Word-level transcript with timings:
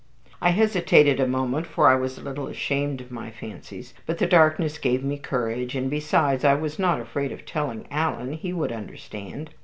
I 0.41 0.49
hesitated 0.49 1.19
a 1.19 1.27
moment, 1.27 1.67
for 1.67 1.87
I 1.87 1.93
was 1.93 2.17
a 2.17 2.23
little 2.23 2.47
ashamed 2.47 3.01
of 3.01 3.11
my 3.11 3.29
fancies; 3.29 3.93
but 4.07 4.17
the 4.17 4.25
darkness 4.25 4.79
gave 4.79 5.03
me 5.03 5.19
courage, 5.19 5.75
and 5.75 5.91
besides 5.91 6.43
I 6.43 6.55
was 6.55 6.79
not 6.79 6.99
afraid 6.99 7.31
of 7.31 7.45
telling 7.45 7.85
Alan 7.91 8.33
he 8.33 8.51
would 8.51 8.71
understand. 8.71 9.51